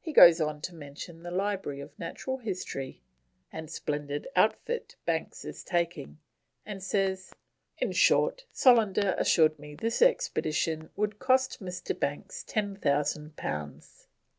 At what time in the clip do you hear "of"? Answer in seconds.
1.80-1.98